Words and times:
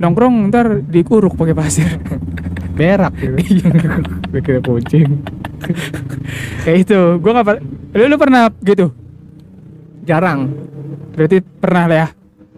nongkrong 0.00 0.48
ntar 0.48 0.80
dikuruk 0.80 1.36
pakai 1.36 1.54
pasir. 1.54 1.88
berak 2.80 3.12
gitu. 3.20 3.68
Mikirnya 4.32 4.60
kucing. 4.64 5.20
Kayak 6.64 6.78
itu. 6.88 7.00
Gua 7.20 7.30
nggak 7.36 7.46
per- 7.46 7.62
lu, 7.94 8.04
lu 8.08 8.16
pernah 8.16 8.48
gitu? 8.64 8.88
jarang. 10.00 10.48
Berarti 11.14 11.38
pernah 11.44 11.84
lah 11.86 11.98
ya? 12.00 12.08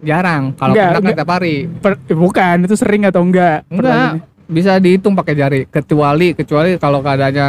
jarang. 0.03 0.43
Kalau 0.55 0.73
pernah 0.73 0.99
kan 1.03 1.11
tiap 1.15 1.31
hari. 1.31 1.55
Per- 1.67 2.01
eh, 2.09 2.17
bukan, 2.17 2.55
itu 2.65 2.75
sering 2.75 3.03
atau 3.07 3.21
enggak? 3.23 3.67
enggak 3.69 4.23
bisa 4.47 4.79
dihitung 4.79 5.15
pakai 5.15 5.33
jari. 5.35 5.59
Kecuali 5.67 6.35
kecuali 6.35 6.75
kalau 6.79 6.99
keadaannya 6.99 7.47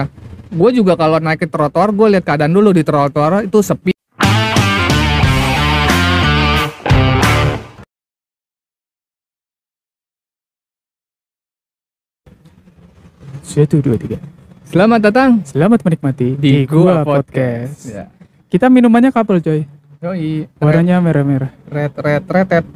gue 0.54 0.70
juga 0.70 0.94
kalau 0.94 1.18
naik 1.18 1.46
ke 1.46 1.48
trotoar 1.50 1.90
gue 1.90 2.06
lihat 2.14 2.24
keadaan 2.24 2.54
dulu 2.54 2.70
di 2.70 2.86
trotoar 2.86 3.42
itu 3.42 3.58
sepi 3.58 3.93
Satu, 13.54 13.78
dua, 13.78 13.94
tiga. 13.94 14.18
selamat 14.66 14.98
datang 14.98 15.30
Selamat 15.46 15.78
menikmati 15.86 16.34
di 16.34 16.66
gua 16.66 17.06
podcast 17.06 17.86
ya. 17.86 18.10
Kita 18.50 18.66
minumannya 18.66 19.14
couple 19.14 19.38
coy. 19.38 19.62
Yoi, 20.02 20.50
Warnanya 20.58 20.98
merah-merah. 20.98 21.50
red, 21.70 21.94
red, 21.94 22.24
red, 22.26 22.48
red, 22.50 22.66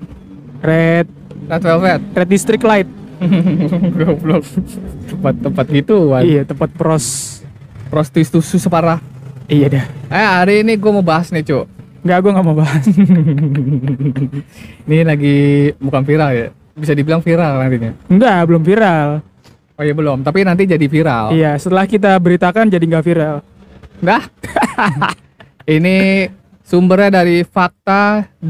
Red, 0.59 1.07
red 1.51 1.63
velvet. 1.63 2.01
red 2.15 2.29
district 2.31 2.63
light. 2.63 2.87
Goblok. 3.99 4.47
tempat 5.11 5.35
tempat 5.43 5.67
gitu, 5.69 6.15
Wan. 6.15 6.23
Iya, 6.23 6.47
tempat 6.47 6.71
pros. 6.71 7.39
Prostitusi 7.91 8.63
separah. 8.63 9.03
Iya 9.51 9.67
dah. 9.81 9.85
Eh, 10.09 10.27
hari 10.39 10.55
ini 10.63 10.79
gue 10.79 10.93
mau 10.93 11.03
bahas 11.03 11.35
nih, 11.35 11.43
Cuk. 11.43 11.67
Enggak, 12.07 12.19
gua 12.23 12.31
nggak 12.39 12.47
mau 12.47 12.57
bahas. 12.57 12.85
Ini 14.87 15.03
lagi 15.03 15.37
bukan 15.83 16.03
viral 16.07 16.31
ya. 16.31 16.49
Bisa 16.79 16.95
dibilang 16.95 17.19
viral 17.19 17.59
nantinya. 17.59 17.91
Enggak, 18.07 18.39
belum 18.47 18.63
viral. 18.63 19.09
Oh 19.79 19.87
iya 19.87 19.95
belum, 19.95 20.27
tapi 20.27 20.43
nanti 20.43 20.67
jadi 20.67 20.91
viral. 20.91 21.31
Iya, 21.31 21.55
setelah 21.55 21.87
kita 21.87 22.19
beritakan 22.19 22.67
jadi 22.67 22.83
nggak 22.83 23.07
viral. 23.07 23.47
Dah. 24.03 24.27
ini 25.79 26.27
sumbernya 26.67 27.23
dari 27.23 27.47
fakta.indo. 27.47 28.43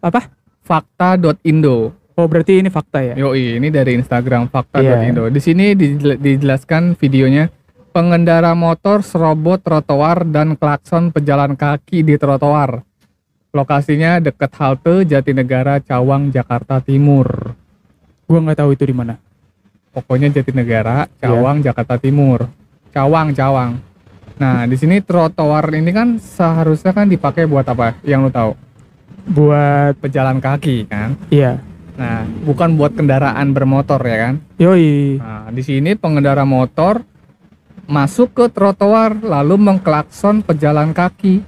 Apa? 0.00 0.32
Fakta.indo. 0.64 1.92
Oh, 2.16 2.24
berarti 2.24 2.64
ini 2.64 2.72
fakta 2.72 3.04
ya? 3.04 3.20
Yoi, 3.20 3.60
ini 3.60 3.68
dari 3.68 3.92
Instagram 4.00 4.48
fakta.indo. 4.48 5.28
Di 5.28 5.40
sini 5.44 5.76
dijel- 5.76 6.16
dijelaskan 6.16 6.96
videonya 6.96 7.52
pengendara 7.92 8.56
motor 8.56 9.04
serobot 9.04 9.60
trotoar 9.60 10.24
dan 10.24 10.56
klakson 10.56 11.12
pejalan 11.12 11.52
kaki 11.52 12.00
di 12.00 12.16
trotoar. 12.16 12.80
Lokasinya 13.52 14.16
dekat 14.24 14.56
halte 14.56 15.04
Jatinegara 15.04 15.84
Cawang 15.84 16.32
Jakarta 16.32 16.80
Timur. 16.80 17.52
Gua 18.24 18.40
nggak 18.40 18.64
tahu 18.64 18.72
itu 18.72 18.88
di 18.88 18.96
mana. 18.96 19.20
Pokoknya 19.92 20.32
Jatinegara, 20.32 21.04
Iya. 21.04 21.28
Cawang, 21.28 21.60
Jakarta 21.60 22.00
Timur. 22.00 22.48
Cawang, 22.90 23.36
Cawang. 23.36 23.76
Nah, 24.40 24.64
di 24.64 24.74
sini 24.74 25.04
trotoar 25.04 25.68
ini 25.70 25.92
kan 25.92 26.16
seharusnya 26.16 26.90
kan 26.90 27.06
dipakai 27.06 27.44
buat 27.44 27.62
apa? 27.62 28.00
Yang 28.02 28.20
lu 28.24 28.30
tahu? 28.32 28.52
Buat 29.28 30.00
Pejalan 30.00 30.40
kaki 30.40 30.88
kan. 30.88 31.14
iya. 31.28 31.60
Nah, 31.92 32.24
bukan 32.24 32.72
buat 32.74 32.96
kendaraan 32.96 33.52
bermotor 33.52 34.00
ya 34.00 34.16
kan? 34.28 34.34
Yoi. 34.56 35.20
Nah, 35.20 35.52
di 35.52 35.60
sini 35.60 35.92
pengendara 35.92 36.48
motor 36.48 37.04
masuk 37.84 38.32
ke 38.32 38.48
trotoar 38.48 39.20
lalu 39.20 39.60
mengklakson 39.60 40.40
pejalan 40.40 40.96
kaki 40.96 41.44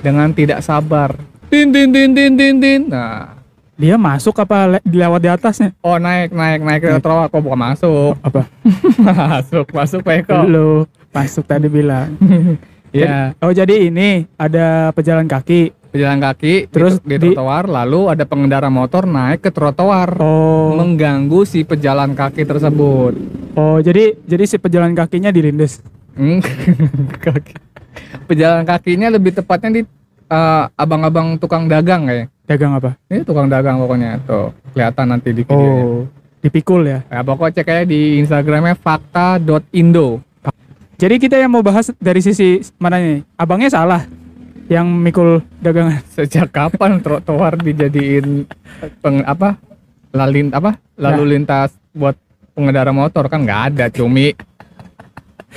dengan 0.00 0.32
tidak 0.32 0.64
sabar. 0.64 1.12
Tin 1.52 1.68
tin 1.68 1.92
tin 1.92 2.16
tin 2.16 2.32
tin 2.32 2.54
tin. 2.56 2.80
Nah, 2.88 3.43
Dia 3.74 3.96
masuk 3.96 4.34
apa 4.36 4.56
le- 4.68 4.84
dilewat 4.84 5.18
di 5.18 5.26
atasnya? 5.26 5.74
oh 5.80 5.98
naik 5.98 6.30
naik 6.30 6.60
naik 6.60 6.80
ke 6.80 6.88
trotoar 6.96 7.26
kok 7.26 7.40
bukan 7.40 7.58
masuk. 7.60 8.14
Apa? 8.20 8.46
masuk 9.34 9.66
masuk 9.68 10.00
Peko. 10.00 10.38
Lu 10.42 10.68
masuk 11.10 11.44
tadi 11.44 11.66
bilang. 11.66 12.14
Iya, 12.94 13.34
Oh, 13.42 13.50
jadi 13.50 13.90
ini 13.90 14.22
ada 14.38 14.94
pejalan 14.94 15.26
kaki. 15.26 15.74
pejalan 15.90 16.22
kaki 16.22 16.70
Terus 16.70 17.02
di, 17.02 17.18
di 17.18 17.26
di- 17.26 17.34
trotoar 17.34 17.66
lalu 17.66 18.06
ada 18.06 18.22
pengendara 18.22 18.70
motor 18.70 19.02
naik 19.02 19.42
ke 19.42 19.50
trotoar 19.50 20.14
Oh. 20.16 20.78
mengganggu 20.78 21.42
si 21.42 21.66
pejalan 21.66 22.14
kaki 22.14 22.46
tersebut. 22.46 23.18
Oh, 23.54 23.82
jadi 23.82 24.14
jadi 24.20 24.46
si 24.46 24.56
pejalan 24.58 24.94
kakinya 24.94 25.30
dilindes. 25.30 25.82
Hmm, 26.14 26.38
kaki. 27.26 27.58
Pejalan 28.24 28.62
kakinya 28.62 29.10
lebih 29.10 29.34
tepatnya 29.34 29.70
di 29.72 29.82
eh, 30.28 30.64
abang-abang 30.78 31.36
tukang 31.36 31.66
dagang 31.66 32.08
kayak. 32.08 32.28
Dagang 32.44 32.76
apa? 32.76 33.00
Ini 33.08 33.24
tukang 33.24 33.48
dagang 33.48 33.80
pokoknya 33.80 34.20
tuh 34.28 34.52
kelihatan 34.76 35.06
nanti 35.08 35.32
di 35.32 35.42
videonya. 35.48 35.84
Oh, 35.84 36.04
dipikul 36.44 36.84
ya. 36.84 37.00
Ya, 37.08 37.24
pokoknya 37.24 37.56
cek 37.56 37.68
aja 37.72 37.84
di 37.88 38.20
Instagramnya 38.20 38.76
fakta.indo. 38.76 40.20
Jadi 40.94 41.14
kita 41.18 41.40
yang 41.40 41.50
mau 41.50 41.64
bahas 41.64 41.90
dari 41.98 42.20
sisi 42.20 42.60
mana 42.76 43.00
nih? 43.00 43.24
Abangnya 43.34 43.72
salah 43.72 44.04
yang 44.68 44.86
mikul 44.88 45.42
dagangan. 45.60 46.04
Sejak 46.16 46.52
kapan 46.52 47.00
trotoar 47.00 47.58
dijadiin 47.58 48.44
peng, 49.00 49.24
apa 49.24 49.56
lalin 50.14 50.54
apa 50.54 50.78
lalu 50.94 51.34
lintas 51.34 51.74
buat 51.90 52.14
pengendara 52.54 52.94
motor 52.94 53.26
kan 53.26 53.42
nggak 53.42 53.62
ada 53.74 53.86
cumi. 53.90 54.36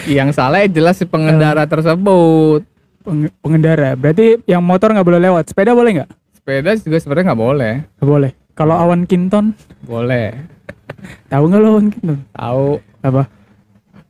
Yang 0.06 0.38
salah 0.38 0.62
ya 0.66 0.70
jelas 0.70 0.98
si 0.98 1.06
pengendara 1.06 1.66
tersebut. 1.66 2.66
Peng- 3.08 3.32
pengendara. 3.40 3.96
Berarti 3.96 4.44
yang 4.44 4.60
motor 4.60 4.92
nggak 4.92 5.08
boleh 5.08 5.22
lewat. 5.24 5.48
Sepeda 5.48 5.72
boleh 5.72 6.04
nggak? 6.04 6.10
Sepeda 6.36 6.76
juga 6.76 6.98
sebenarnya 7.00 7.32
nggak 7.32 7.40
boleh. 7.42 7.74
Nggak 7.96 8.10
boleh. 8.10 8.32
Kalau 8.52 8.76
awan 8.76 9.06
kinton, 9.06 9.56
Boleh. 9.80 10.36
tahu 11.32 11.44
nggak 11.48 11.62
lo 11.62 11.68
awan 11.72 11.88
kinton? 11.88 12.18
Tahu 12.34 12.68
Apa? 13.00 13.24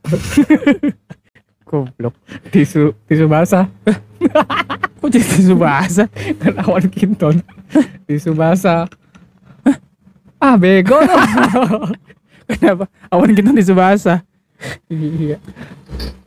Goblok. 1.67 2.15
tisu 2.47 2.95
tisu 3.05 3.27
basah 3.27 3.67
Kok 5.03 5.09
jadi 5.11 5.19
tisu 5.27 5.53
basah? 5.53 6.07
kan 6.39 6.55
awan 6.63 6.87
kinton 6.87 7.43
tisu 8.07 8.31
basah 8.31 8.87
ah 10.39 10.55
bego 10.55 10.95
lo. 10.95 11.91
Kenapa? 12.47 12.87
Awan 13.11 13.35
kinton 13.35 13.51
tisu 13.53 13.75
basah. 13.75 14.23
iya 14.87 15.43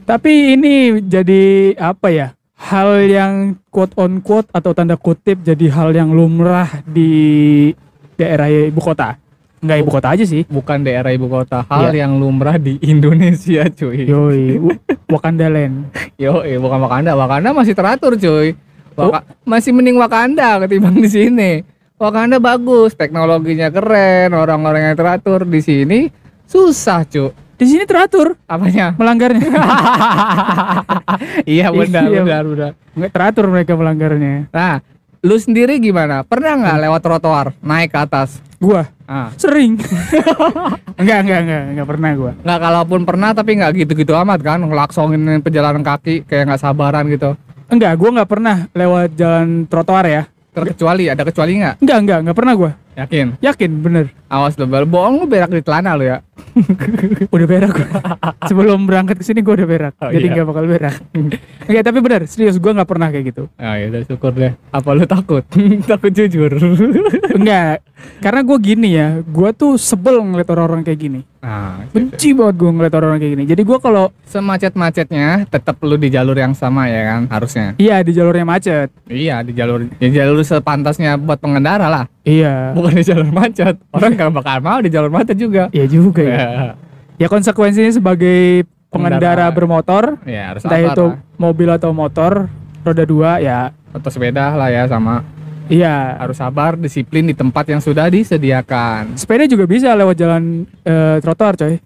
Tapi 0.04 0.60
ini 0.60 1.00
jadi 1.00 1.72
apa 1.80 2.12
ya? 2.12 2.36
Hal 2.60 3.09
yang 3.09 3.32
quote 3.69 3.97
on 3.97 4.21
quote 4.21 4.47
atau 4.50 4.71
tanda 4.71 4.94
kutip 4.94 5.41
jadi 5.41 5.66
hal 5.71 5.91
yang 5.91 6.12
lumrah 6.12 6.84
di 6.84 7.72
daerah 8.15 8.47
ibu 8.47 8.78
kota. 8.78 9.16
Enggak 9.60 9.78
ibu 9.78 9.91
kota 9.91 10.09
aja 10.10 10.25
sih. 10.25 10.44
bukan 10.44 10.81
daerah 10.81 11.09
ibu 11.10 11.25
kota 11.26 11.65
hal 11.66 11.88
Iya. 11.88 12.04
yang 12.04 12.16
lumrah 12.16 12.56
di 12.56 12.81
Indonesia 12.82 13.65
cuy 13.66 14.04
Yoi, 14.04 14.56
Wakanda 15.12 15.48
Land. 15.48 15.93
yo 16.16 16.41
eh, 16.41 16.56
bukan 16.56 16.81
Wakanda 16.81 17.12
Wakanda 17.12 17.53
masih 17.53 17.72
teratur 17.72 18.16
cuy 18.16 18.56
Waka- 18.92 19.25
masih 19.42 19.72
mending 19.72 19.97
Wakanda 19.97 20.60
ketimbang 20.60 20.97
di 20.97 21.09
sini 21.09 21.53
Wakanda 21.97 22.37
bagus 22.37 22.92
teknologinya 22.94 23.69
keren 23.69 24.32
orang-orang 24.32 24.88
yang 24.88 24.97
teratur 24.97 25.44
di 25.44 25.60
sini 25.60 25.98
susah 26.44 27.04
cuy 27.04 27.28
Di 27.60 27.69
sini 27.69 27.84
teratur 27.84 28.41
apanya 28.48 28.97
melanggarnya. 28.97 29.44
iya 31.47 31.66
benar 31.69 32.04
Iya. 32.04 32.22
benar 32.22 32.44
benar 32.44 32.72
Nggak 32.91 33.10
teratur 33.10 33.44
mereka 33.47 33.72
melanggarnya. 33.72 34.50
nah 34.50 34.82
lu 35.21 35.37
sendiri 35.37 35.76
gimana 35.76 36.22
pernah 36.22 36.56
nggak 36.56 36.78
lewat 36.81 37.00
trotoar 37.00 37.47
naik 37.60 37.91
ke 37.91 38.00
atas 38.00 38.41
Gua 38.56 38.84
ah 39.04 39.32
sering. 39.34 39.81
enggak, 41.00 41.19
enggak, 41.21 41.41
enggak, 41.41 41.62
enggak 41.71 41.88
pernah 41.88 42.10
gua. 42.15 42.32
nggak 42.38 42.60
kalaupun 42.60 43.00
pernah 43.03 43.31
tapi 43.31 43.50
nggak 43.54 43.72
gitu-gitu 43.78 44.12
amat 44.15 44.38
kan 44.38 44.60
ngelaksongin 44.60 45.41
pejalan 45.41 45.81
kaki 45.81 46.22
kayak 46.22 46.44
nggak 46.47 46.60
sabaran 46.60 47.09
gitu 47.09 47.34
Enggak, 47.66 47.94
gua 47.97 48.10
nggak 48.12 48.28
pernah 48.28 48.56
lewat 48.71 49.15
jalan 49.15 49.65
trotoar 49.65 50.04
ya. 50.04 50.22
terkecuali 50.50 51.06
ada 51.06 51.22
kecuali 51.22 51.53
nggak 51.56 51.75
Enggak, 51.78 51.98
enggak, 52.00 52.19
enggak 52.21 52.37
pernah 52.37 52.54
gua. 52.54 52.71
Yakin 52.92 53.38
Yakin, 53.38 53.70
bener. 53.78 54.06
awas 54.26 54.54
lo 54.54 54.64
Bel. 54.64 54.84
bohong 54.84 55.18
lu 55.18 55.26
berak 55.26 55.48
di 55.48 55.60
celana 55.60 55.94
lu 55.94 56.04
ya 56.04 56.18
Udah 57.30 57.47
berak 57.47 57.70
gua. 57.70 57.88
Sebelum 58.42 58.82
berangkat 58.82 59.20
ke 59.20 59.24
sini 59.24 59.38
gua 59.38 59.54
udah 59.54 59.68
berak. 59.68 59.92
Oh, 59.98 60.09
jadi 60.09 60.24
iya. 60.24 60.32
nggak 60.32 60.47
bakal 60.48 60.65
berak. 60.65 60.97
Enggak, 61.68 61.84
tapi 61.84 61.98
bener, 62.00 62.20
serius 62.24 62.56
gua 62.56 62.72
nggak 62.72 62.88
pernah 62.88 63.09
kayak 63.09 63.24
gitu. 63.28 63.42
ah 63.54 63.76
ya 63.76 63.86
udah 63.86 64.03
syukur 64.03 64.32
deh 64.32 64.53
apa 64.66 64.88
lu 64.91 65.04
takut 65.04 65.44
takut 65.91 66.10
jujur 66.10 66.50
Enggak, 67.30 67.84
karena 68.18 68.41
gua 68.41 68.56
gini 68.59 68.88
ya, 68.91 69.20
gua 69.22 69.53
tuh 69.53 69.76
sebel 69.76 70.18
ngeliat 70.18 70.48
orang-orang 70.48 70.82
kayak 70.82 71.00
gini. 71.00 71.20
nah 71.41 71.84
gitu. 71.86 71.94
Benci 71.94 72.28
banget 72.32 72.54
gua 72.56 72.70
ngeliat 72.70 72.94
orang-orang 72.94 73.20
kayak 73.20 73.32
gini. 73.32 73.44
Jadi 73.47 73.62
gua 73.62 73.78
kalau 73.78 74.04
semacet-macetnya 74.24 75.26
tetap 75.47 75.76
lu 75.80 75.97
di 75.97 76.09
jalur 76.09 76.34
yang 76.34 76.53
sama 76.53 76.86
ya 76.86 77.03
kan 77.06 77.20
harusnya 77.28 77.74
iya 77.76 78.00
di 78.00 78.10
jalurnya 78.10 78.44
macet. 78.44 78.88
iya 79.06 79.41
di 79.41 79.53
jalur 79.53 79.84
di 79.84 80.09
jalur 80.09 80.41
sepantasnya 80.41 81.15
buat 81.16 81.36
pengendara 81.36 81.86
lah 81.86 82.04
Iya. 82.20 82.76
Bukan 82.80 82.92
di 82.92 83.04
jalur 83.04 83.28
macet 83.30 83.77
orang 83.91 84.10
gak 84.12 84.32
bakal 84.32 84.59
mau 84.59 84.78
di 84.78 84.88
jalur 84.88 85.09
macet 85.09 85.36
juga 85.36 85.68
Iya 85.71 85.86
juga 85.86 86.22
ya. 86.22 86.32
ya, 86.32 86.71
Ya 87.16 87.27
konsekuensinya 87.27 87.92
sebagai 87.92 88.65
pengendara 88.88 89.47
Pengendara. 89.47 89.47
bermotor, 89.53 90.04
ya 90.24 90.50
harus 90.50 90.65
entah 90.65 90.80
itu 90.82 91.04
lah. 91.06 91.21
mobil 91.36 91.68
atau 91.68 91.91
motor 91.91 92.48
roda 92.80 93.04
dua 93.04 93.38
ya 93.38 93.71
atau 93.91 94.09
sepeda 94.09 94.53
lah 94.53 94.66
ya 94.66 94.84
sama 94.84 95.21
Iya. 95.68 96.18
Harus 96.18 96.34
sabar, 96.36 96.74
disiplin 96.74 97.22
di 97.22 97.32
tempat 97.32 97.62
yang 97.65 97.78
sudah 97.78 98.09
disediakan. 98.09 99.15
Sepeda 99.15 99.47
juga 99.47 99.62
bisa 99.65 99.94
lewat 99.94 100.16
jalan 100.16 100.42
eh, 100.82 101.16
trotoar 101.21 101.54
coy. 101.54 101.78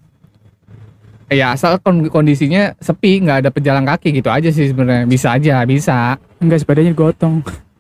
Ya 1.28 1.52
asal 1.52 1.76
kon- 1.78 2.08
kondisinya 2.08 2.72
sepi, 2.78 3.20
nggak 3.20 3.38
ada 3.42 3.50
pejalan 3.50 3.82
kaki 3.82 4.08
gitu 4.14 4.28
aja 4.28 4.48
sih 4.48 4.70
sebenarnya. 4.70 5.04
Bisa 5.04 5.32
aja, 5.32 5.60
bisa. 5.64 6.16
Enggak 6.38 6.60
sepedanya 6.60 6.92
digotong. 6.92 7.44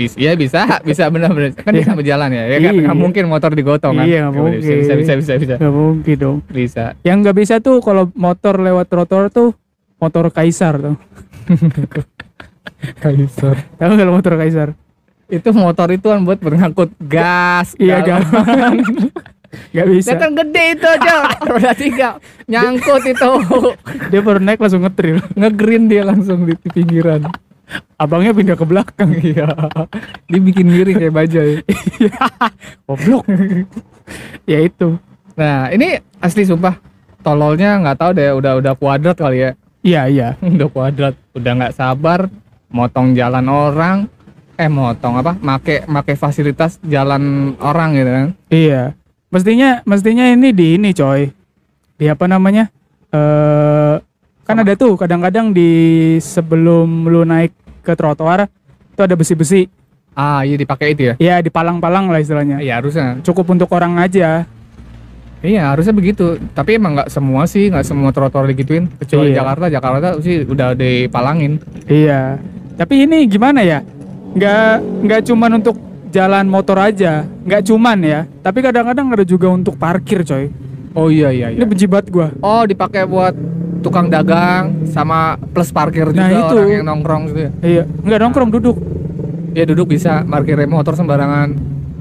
Bisa, 0.00 0.16
ya 0.16 0.32
bisa, 0.32 0.80
bisa 0.80 1.04
benar-benar. 1.06 1.52
Kan 1.52 1.70
Iya. 1.70 1.84
bisa 1.84 1.92
berjalan 1.92 2.28
ya. 2.32 2.44
Ya 2.46 2.58
kan 2.58 2.72
Iya. 2.72 2.82
nggak 2.88 2.96
mungkin 2.96 3.24
motor 3.28 3.50
digotong 3.52 3.94
kan. 3.94 4.06
Iya, 4.08 4.18
nggak 4.24 4.32
mungkin. 4.34 4.58
Bisa, 4.58 4.94
bisa, 4.96 5.12
bisa, 5.14 5.32
bisa, 5.36 5.54
Gak 5.54 5.68
mungkin 5.70 6.16
dong. 6.16 6.38
bisa. 6.48 6.96
Yang 7.02 7.16
nggak 7.20 7.36
bisa 7.36 7.54
tuh 7.60 7.78
kalau 7.78 8.08
motor 8.14 8.56
lewat 8.56 8.88
trotoar 8.88 9.28
tuh 9.28 9.52
motor 9.96 10.32
kaisar 10.32 10.80
tuh. 10.80 10.96
Kaisar. 12.96 13.56
Tahu 13.76 13.92
kalau 13.92 14.12
motor 14.14 14.34
kaisar? 14.36 14.72
Itu 15.28 15.52
motor 15.52 15.86
itu 15.90 16.08
kan 16.08 16.24
buat 16.24 16.40
mengangkut 16.40 16.96
gas. 16.98 17.76
Iya 17.76 18.00
gampang. 18.00 18.80
Gak 19.70 19.86
bisa. 19.92 20.10
Dia 20.10 20.18
kan 20.18 20.32
gede 20.32 20.64
itu 20.74 20.86
aja. 20.88 21.16
Roda 21.44 21.72
tiga. 21.72 22.08
Nyangkut 22.46 23.04
itu. 23.04 23.30
Dia 24.08 24.20
baru 24.20 24.40
naik 24.40 24.58
langsung 24.58 24.80
ngetril. 24.80 25.20
Ngegreen 25.34 25.84
dia 25.86 26.02
langsung 26.02 26.42
di, 26.42 26.56
di 26.56 26.68
pinggiran. 26.72 27.28
Abangnya 28.00 28.32
pindah 28.32 28.56
ke 28.56 28.64
belakang. 28.66 29.10
Iya. 29.20 29.52
Dia 30.26 30.40
bikin 30.40 30.66
miring 30.66 30.96
kayak 30.96 31.14
bajai. 31.14 31.54
Goblok. 32.86 33.24
ya 34.48 34.58
itu. 34.64 34.96
Nah, 35.36 35.70
ini 35.70 36.00
asli 36.18 36.48
sumpah. 36.48 36.80
Tololnya 37.20 37.76
nggak 37.84 37.98
tahu 38.00 38.10
deh 38.16 38.32
udah 38.32 38.52
udah 38.58 38.72
kuadrat 38.74 39.16
kali 39.20 39.44
ya. 39.44 39.50
Iya 39.84 40.02
iya. 40.08 40.28
udah 40.56 40.68
kuadrat, 40.72 41.14
udah 41.36 41.52
nggak 41.52 41.76
sabar 41.76 42.32
motong 42.70 43.18
jalan 43.18 43.46
orang 43.50 44.08
eh 44.60 44.68
motong 44.68 45.20
apa? 45.20 45.36
Make 45.40 45.88
make 45.88 46.14
fasilitas 46.16 46.76
jalan 46.84 47.54
orang 47.60 47.96
gitu 47.96 48.10
kan. 48.10 48.28
Iya. 48.52 48.82
Mestinya 49.30 49.80
mestinya 49.88 50.24
ini 50.28 50.52
di 50.52 50.76
ini 50.76 50.92
coy. 50.92 51.32
Di 51.96 52.08
apa 52.08 52.24
namanya? 52.28 52.68
Eh 53.12 53.96
kan 54.50 54.66
ada 54.66 54.74
tuh 54.74 54.98
kadang-kadang 54.98 55.54
di 55.54 55.70
sebelum 56.18 57.06
lu 57.06 57.22
naik 57.22 57.54
ke 57.80 57.92
trotoar 57.96 58.46
itu 58.92 59.00
ada 59.00 59.14
besi-besi. 59.16 59.66
Ah, 60.12 60.42
iya 60.42 60.58
dipakai 60.58 60.92
itu 60.92 61.02
ya. 61.08 61.14
Ya 61.16 61.36
dipalang-palang 61.40 62.10
lah 62.10 62.20
istilahnya. 62.20 62.60
Iya 62.60 62.82
harusnya. 62.82 63.22
Cukup 63.24 63.46
untuk 63.54 63.70
orang 63.72 63.96
aja. 63.96 64.44
Iya 65.40 65.72
harusnya 65.72 65.96
begitu. 65.96 66.36
Tapi 66.52 66.76
emang 66.76 67.00
nggak 67.00 67.08
semua 67.08 67.48
sih, 67.48 67.72
nggak 67.72 67.86
semua 67.86 68.12
trotoar 68.12 68.44
digituin. 68.50 68.92
Kecuali 69.00 69.32
Iya. 69.32 69.40
Jakarta, 69.40 69.66
Jakarta 69.72 70.08
sih 70.20 70.44
udah 70.44 70.76
dipalangin. 70.76 71.56
Iya. 71.88 72.36
Tapi 72.76 73.08
ini 73.08 73.24
gimana 73.24 73.64
ya? 73.64 73.80
Nggak 74.36 74.72
nggak 75.08 75.20
cuman 75.32 75.50
untuk 75.64 75.76
jalan 76.10 76.44
motor 76.50 76.76
aja, 76.76 77.24
nggak 77.24 77.62
cuman 77.64 77.98
ya. 78.04 78.20
Tapi 78.44 78.58
kadang-kadang 78.60 79.14
ada 79.16 79.24
juga 79.24 79.48
untuk 79.48 79.80
parkir, 79.80 80.26
coy. 80.26 80.52
Oh 80.90 81.06
iya 81.06 81.30
iya 81.30 81.54
Ini 81.54 81.62
benci 81.64 81.86
banget 81.86 82.10
gua. 82.10 82.34
Oh 82.42 82.66
dipakai 82.66 83.06
buat 83.06 83.32
tukang 83.80 84.06
dagang 84.06 84.84
sama 84.86 85.34
plus 85.50 85.68
parkir 85.70 86.08
juga 86.08 86.22
Nah, 86.22 86.30
itu. 86.30 86.56
orang 86.56 86.70
yang 86.70 86.84
nongkrong 86.86 87.22
gitu 87.28 87.40
ya. 87.40 87.50
Iya, 87.60 87.82
nggak 87.86 88.20
nongkrong 88.20 88.50
duduk. 88.52 88.76
Ya 89.50 89.64
duduk 89.64 89.90
bisa 89.90 90.22
parkir 90.22 90.60
motor 90.64 90.94
sembarangan. 90.94 91.56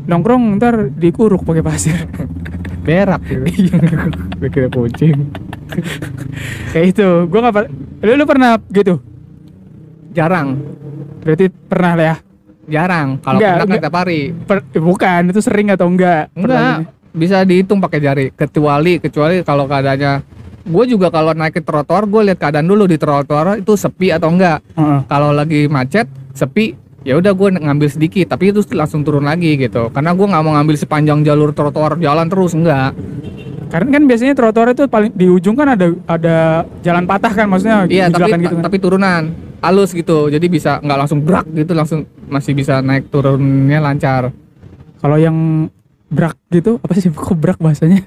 Nongkrong 0.06 0.60
ntar 0.60 0.92
dikuruk 0.92 1.42
pakai 1.42 1.64
pasir. 1.64 1.98
Berak 2.86 3.22
gitu. 3.26 3.76
Bikin 4.38 4.70
kucing. 4.70 5.18
Kayak 6.74 6.86
itu. 6.92 7.08
Gua 7.26 7.40
nggak 7.46 7.66
lu, 8.02 8.12
lu 8.14 8.25
pernah 8.25 8.58
gitu? 8.70 9.00
Jarang, 10.10 10.58
Berarti 11.22 11.46
pernah 11.52 11.94
lah 11.94 12.06
ya? 12.06 12.16
jarang. 12.70 13.18
Kalau 13.20 13.38
Enggak, 13.42 13.50
pernah 13.50 13.60
kan 13.60 13.68
enggak. 13.68 13.84
tiap 13.84 13.96
hari. 13.98 14.20
Per- 14.32 14.68
eh, 14.70 14.82
bukan, 14.82 15.22
itu 15.34 15.42
sering 15.42 15.68
atau 15.74 15.90
enggak? 15.90 16.30
Enggak, 16.34 16.86
bisa 17.12 17.42
dihitung 17.42 17.82
pakai 17.82 18.00
jari. 18.00 18.25
Kecuali 18.30 19.02
kecuali 19.02 19.42
kalau 19.42 19.66
keadaannya 19.66 20.14
gue 20.69 20.83
juga 20.86 21.10
kalau 21.10 21.33
naik 21.33 21.57
ke 21.57 21.62
trotoar 21.66 22.06
gue 22.06 22.21
lihat 22.30 22.38
keadaan 22.38 22.69
dulu 22.69 22.86
di 22.86 23.01
trotoar 23.01 23.57
itu 23.57 23.74
sepi 23.74 24.13
atau 24.13 24.30
enggak. 24.30 24.62
Heeh. 24.77 25.00
Kalau 25.10 25.33
lagi 25.33 25.66
macet, 25.66 26.06
sepi, 26.38 26.77
ya 27.01 27.18
udah 27.18 27.33
gue 27.33 27.50
ngambil 27.57 27.89
sedikit, 27.89 28.30
tapi 28.30 28.54
itu 28.54 28.62
langsung 28.77 29.01
turun 29.01 29.25
lagi 29.25 29.57
gitu. 29.57 29.89
Karena 29.89 30.13
gue 30.13 30.27
nggak 30.30 30.44
mau 30.45 30.54
ngambil 30.56 30.75
sepanjang 30.77 31.25
jalur 31.25 31.51
trotoar 31.51 31.98
jalan 31.98 32.30
terus 32.30 32.54
enggak. 32.54 32.94
Karena 33.69 33.89
kan 33.98 34.04
biasanya 34.10 34.33
trotoar 34.33 34.74
itu 34.74 34.86
paling 34.89 35.12
di 35.13 35.25
ujung 35.30 35.54
kan 35.54 35.74
ada 35.77 35.94
ada 36.10 36.38
jalan 36.81 37.06
patah 37.06 37.33
kan 37.33 37.45
maksudnya 37.45 37.86
Iya, 37.86 38.10
tapi 38.10 38.33
gitu 38.42 38.57
kan. 38.57 38.65
tapi 38.65 38.77
turunan 38.81 39.22
halus 39.62 39.94
gitu. 39.94 40.30
Jadi 40.30 40.45
bisa 40.50 40.81
nggak 40.81 40.98
langsung 41.06 41.22
brak 41.22 41.45
gitu, 41.54 41.74
langsung 41.77 42.06
masih 42.30 42.54
bisa 42.57 42.81
naik 42.81 43.10
turunnya 43.13 43.77
lancar. 43.81 44.33
Kalau 45.00 45.18
yang 45.18 45.69
brak 46.10 46.36
gitu, 46.50 46.81
apa 46.81 46.94
sih 46.98 47.13
kok 47.13 47.38
brak 47.38 47.62
bahasanya? 47.62 48.01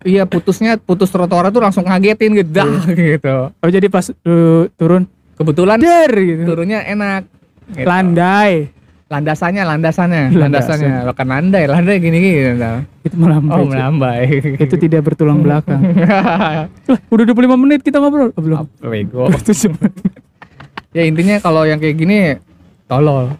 Iya, 0.00 0.24
putusnya 0.24 0.76
putus 0.76 1.08
trotoar 1.08 1.48
itu 1.48 1.60
langsung 1.60 1.84
ngagetin 1.84 2.32
gitu, 2.32 2.50
dah, 2.50 2.64
gitu. 2.96 3.52
Oh 3.52 3.68
jadi 3.68 3.84
pas 3.86 4.08
lu 4.24 4.68
turun 4.74 5.04
Kebetulan 5.36 5.76
der 5.76 6.08
gitu. 6.12 6.42
turunnya 6.46 6.80
enak. 6.82 7.28
Gitu. 7.70 7.86
Landai. 7.86 8.72
landasannya 9.10 9.66
landasannya 9.66 10.22
Landasan. 10.30 10.38
landasannya 10.78 11.10
bukan 11.10 11.26
landai 11.26 11.64
landai 11.66 11.98
gini 11.98 12.18
gini 12.22 12.54
Itu 13.02 13.18
melambai. 13.18 13.58
oh 13.58 13.66
melambai 13.66 14.22
Itu 14.54 14.78
tidak 14.78 15.02
bertulang 15.02 15.42
belakang. 15.44 15.82
Lah, 15.82 16.70
udah 17.10 17.24
25 17.26 17.58
menit 17.58 17.82
kita 17.82 17.98
ngobrol. 17.98 18.30
Oh, 18.30 18.38
belum. 18.38 18.70
bego 18.80 19.26
ya 20.96 21.02
intinya 21.02 21.42
kalau 21.42 21.66
yang 21.66 21.78
kayak 21.78 21.96
gini 21.96 22.38
tolol 22.86 23.34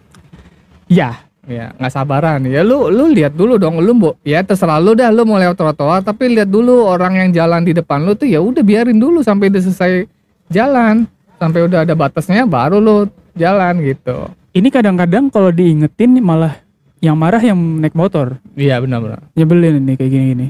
Ya, 0.91 1.23
ya 1.51 1.75
nggak 1.75 1.91
sabaran 1.91 2.39
ya 2.47 2.63
lu 2.63 2.87
lu 2.87 3.11
lihat 3.11 3.35
dulu 3.35 3.59
dong 3.59 3.83
lu 3.83 3.91
mau 3.91 4.15
ya 4.23 4.39
terserah 4.39 4.79
lu 4.79 4.95
dah 4.95 5.11
lu 5.11 5.27
mau 5.27 5.35
lewat 5.35 5.59
trotoar 5.59 5.99
tapi 6.01 6.31
lihat 6.31 6.47
dulu 6.47 6.87
orang 6.87 7.19
yang 7.19 7.29
jalan 7.35 7.67
di 7.67 7.75
depan 7.75 8.07
lu 8.07 8.15
tuh 8.15 8.25
ya 8.25 8.39
udah 8.39 8.63
biarin 8.63 8.95
dulu 8.95 9.19
sampai 9.19 9.51
dia 9.51 9.59
selesai 9.59 10.07
jalan 10.47 11.05
sampai 11.37 11.67
udah 11.67 11.83
ada 11.83 11.93
batasnya 11.93 12.47
baru 12.47 12.79
lu 12.79 13.11
jalan 13.35 13.83
gitu 13.83 14.31
ini 14.55 14.71
kadang-kadang 14.71 15.27
kalau 15.27 15.51
diingetin 15.51 16.17
malah 16.23 16.59
yang 17.01 17.17
marah 17.17 17.41
yang 17.41 17.57
naik 17.81 17.97
motor. 17.97 18.37
iya 18.53 18.77
benar-benar 18.77 19.25
Nyebelin 19.33 19.81
ini 19.81 19.97
kayak 19.97 20.11
gini-gini. 20.11 20.47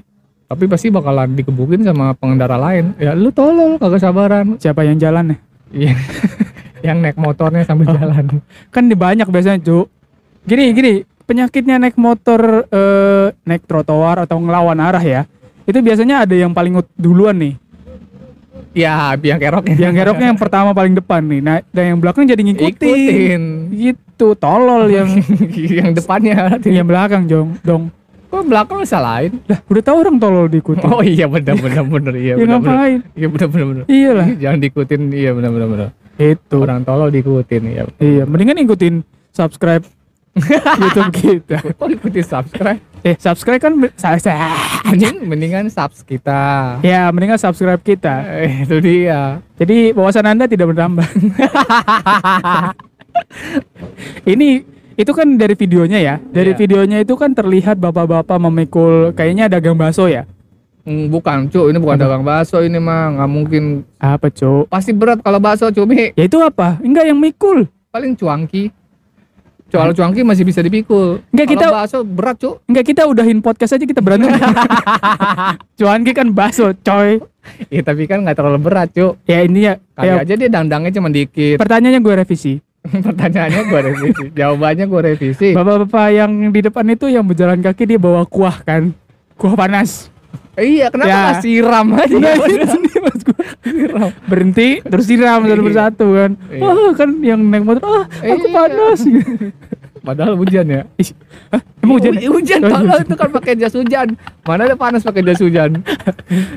tapi 0.52 0.68
pasti 0.68 0.92
bakalan 0.92 1.32
dikebukin 1.32 1.88
sama 1.88 2.12
pengendara 2.12 2.60
lain 2.60 2.92
ya 3.00 3.16
lu 3.16 3.32
tolol 3.32 3.80
kagak 3.80 4.04
sabaran 4.04 4.60
Siapa 4.60 4.84
yang 4.84 5.00
jalan 5.00 5.32
ya? 5.32 5.38
Iya. 5.72 5.94
yang 6.88 6.98
naik 7.02 7.18
motornya 7.18 7.64
sambil 7.64 7.90
jalan. 7.94 8.42
Kan 8.74 8.90
di 8.90 8.96
banyak 8.98 9.30
biasanya, 9.30 9.62
Cuk. 9.62 9.88
Gini, 10.42 10.74
gini, 10.74 10.94
penyakitnya 11.30 11.78
naik 11.78 11.96
motor 11.96 12.66
eh, 12.68 13.28
naik 13.46 13.64
trotoar 13.70 14.26
atau 14.26 14.42
ngelawan 14.42 14.78
arah 14.82 15.04
ya. 15.04 15.22
Itu 15.64 15.80
biasanya 15.80 16.26
ada 16.26 16.36
yang 16.36 16.52
paling 16.52 16.82
duluan 16.98 17.38
nih. 17.38 17.54
Ya, 18.72 19.12
biang 19.20 19.40
keroknya. 19.40 19.76
Yang 19.76 19.94
geroknya 20.00 20.28
yang 20.32 20.40
pertama 20.40 20.72
paling 20.72 20.96
depan 20.96 21.22
nih. 21.28 21.42
Nah, 21.44 21.60
dan 21.76 21.84
yang 21.96 22.00
belakang 22.00 22.24
jadi 22.24 22.40
ngikutin. 22.40 22.72
ikutin. 22.72 23.42
Gitu, 23.76 24.28
tolol 24.40 24.88
yang 24.88 25.08
yang 25.84 25.92
depannya. 25.92 26.56
yang 26.64 26.88
belakang, 26.88 27.28
Jong. 27.28 27.60
Dong. 27.68 27.92
Kok 28.32 28.48
belakang 28.48 28.88
salahin? 28.88 29.44
Lah, 29.44 29.60
udah 29.68 29.84
tahu 29.84 29.98
orang 30.08 30.16
tolol 30.16 30.48
diikutin. 30.48 30.88
Oh 30.88 31.04
iya 31.04 31.28
benar 31.28 31.60
benar 31.60 31.84
benar 31.84 32.16
iya 32.16 32.34
ya 32.40 32.48
benar 32.48 32.60
ngapain? 32.64 33.00
Iya 33.12 33.28
benar 33.28 33.48
benar 33.52 33.66
benar. 33.68 33.84
Iyalah. 33.92 34.28
Jangan 34.40 34.60
diikutin 34.64 35.02
iya 35.12 35.32
benar 35.36 35.50
benar 35.52 35.68
benar. 35.68 35.90
Itu. 36.16 36.58
Orang 36.64 36.88
tolol 36.88 37.12
diikutin 37.12 37.64
ya. 37.68 37.84
Iya, 38.00 38.24
mendingan 38.24 38.56
ikutin 38.64 39.04
subscribe 39.36 39.84
YouTube 40.82 41.12
kita. 41.12 41.60
Kok 41.76 41.90
ikutin 41.92 42.24
subscribe? 42.24 42.80
Eh, 43.02 43.16
subscribe 43.18 43.60
kan 43.60 43.74
be- 43.76 43.92
sa- 43.94 44.16
sa- 44.16 44.56
Mending 44.86 45.26
mendingan 45.26 45.68
subs 45.68 46.02
kita. 46.02 46.78
Ya, 46.80 47.10
mendingan 47.10 47.36
subscribe 47.36 47.80
kita. 47.80 48.24
Eh, 48.40 48.64
itu 48.64 48.78
dia. 48.80 49.44
Jadi 49.56 49.92
wawasan 49.92 50.28
Anda 50.28 50.46
tidak 50.46 50.72
bertambah. 50.72 51.04
Ini 54.24 54.50
itu 54.94 55.12
kan 55.12 55.28
dari 55.36 55.54
videonya 55.54 56.00
ya. 56.00 56.16
Dari 56.22 56.54
Iya. 56.54 56.58
videonya 56.58 56.98
itu 57.00 57.14
kan 57.16 57.32
terlihat 57.32 57.76
bapak-bapak 57.76 58.38
memikul 58.40 59.12
kayaknya 59.12 59.50
dagang 59.50 59.76
bakso 59.76 60.08
ya. 60.08 60.24
Hmm, 60.82 61.10
bukan, 61.10 61.46
Cuk. 61.46 61.70
Ini 61.70 61.78
bukan 61.78 61.98
dagang 62.00 62.24
bakso 62.24 62.58
ini 62.60 62.78
mah 62.78 63.14
nggak 63.14 63.30
mungkin. 63.30 63.64
Apa, 63.98 64.30
Cuk? 64.30 64.66
Pasti 64.66 64.90
berat 64.92 65.22
kalau 65.22 65.38
bakso, 65.38 65.70
Cumi. 65.70 66.10
Ya 66.16 66.24
itu 66.24 66.40
apa? 66.40 66.82
Enggak 66.82 67.06
yang 67.06 67.18
mikul. 67.18 67.70
Paling 67.92 68.16
cuangki. 68.16 68.72
Soal 69.72 69.90
cuangki 69.92 70.22
masih 70.22 70.44
bisa 70.44 70.60
dipikul. 70.60 71.24
Enggak, 71.32 71.48
kita- 71.50 71.72
bakso 71.72 72.04
berat, 72.04 72.36
Cuk. 72.38 72.60
Enggak 72.66 72.86
kita 72.86 73.02
udahin 73.06 73.40
podcast 73.40 73.74
aja 73.74 73.84
kita 73.84 74.00
berantem. 74.00 74.30
Cuanki 75.80 76.12
kan 76.12 76.28
bakso, 76.30 76.76
coy. 76.78 77.24
Iya 77.68 77.82
tapi 77.82 78.06
kan 78.06 78.22
nggak 78.22 78.38
terlalu 78.38 78.60
berat 78.62 78.92
cuk. 78.92 79.18
Ya 79.26 79.42
ini 79.42 79.66
ya, 79.66 79.82
Kali 79.96 80.06
ya 80.06 80.22
aja 80.22 80.34
dia 80.36 80.46
dandangnya 80.48 80.92
cuma 80.92 81.10
dikit. 81.10 81.58
pertanyaannya 81.58 81.98
gue 82.00 82.16
revisi. 82.16 82.54
Pertanyaannya 83.08 83.62
gue 83.64 83.80
revisi, 83.84 84.26
jawabannya 84.32 84.86
gue 84.86 85.02
revisi. 85.08 85.50
Bapak-bapak 85.52 86.08
yang 86.12 86.32
di 86.50 86.60
depan 86.62 86.86
itu 86.88 87.06
yang 87.08 87.22
berjalan 87.24 87.62
kaki 87.62 87.86
dia 87.88 87.98
bawa 87.98 88.26
kuah 88.26 88.58
kan. 88.60 88.94
Kuah 89.38 89.54
panas. 89.56 90.10
iya 90.54 90.90
kenapa 90.90 91.08
Ya. 91.08 91.40
siram 91.40 91.88
aja? 91.94 92.14
Nah, 92.14 92.36
mas 93.02 93.20
gue. 93.20 93.44
siram. 93.64 94.10
Berhenti 94.24 94.68
terus 94.82 95.06
siram 95.06 95.42
satu 95.42 95.52
Iya. 95.52 95.64
persatu 95.64 96.06
kan. 96.12 96.32
Iya. 96.48 96.62
Oh 96.64 96.90
kan 96.92 97.10
yang 97.20 97.42
naik 97.44 97.64
motor, 97.64 97.84
ah 97.84 98.06
aku 98.06 98.22
Iya. 98.44 98.54
panas. 98.54 99.00
Padahal 100.02 100.34
hujan 100.34 100.66
ya. 100.66 100.82
Hah? 101.50 101.62
Emang 101.80 101.96
hujan? 101.96 102.14
Hu- 102.16 102.34
Hujan 102.34 102.60
Oh, 102.60 102.70
tolong 102.72 102.90
hujan. 102.90 103.04
itu 103.04 103.16
kan 103.16 103.30
pakai 103.32 103.54
jas 103.54 103.70
hujan. 103.72 104.08
Mana 104.42 104.62
ada 104.64 104.74
panas 104.74 105.02
pakai 105.02 105.22
jas 105.22 105.38
hujan. 105.38 105.86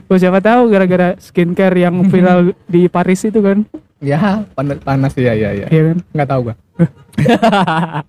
Oh, 0.06 0.16
siapa 0.16 0.40
tahu 0.40 0.68
gara-gara 0.68 1.12
skincare 1.18 1.76
yang 1.78 2.00
viral 2.04 2.40
di 2.72 2.86
Paris 2.86 3.20
itu 3.22 3.36
kan. 3.38 3.68
Ya, 4.00 4.48
panas 4.50 4.80
panas 4.80 5.12
ya 5.14 5.32
ya 5.32 5.52
ya. 5.54 5.66
Iya 5.66 5.82
kan? 5.86 5.98
Enggak 6.10 6.28
tahu 6.30 6.40
gua. 6.42 6.54